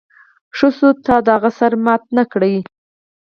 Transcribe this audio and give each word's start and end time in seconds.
ښه 0.57 0.69
شو 0.77 0.89
چې 0.95 0.99
تا 1.05 1.15
د 1.25 1.27
هغه 1.35 1.51
سر 1.59 1.71
مات 1.83 2.03
نه 2.17 2.23
کړ 2.31 2.41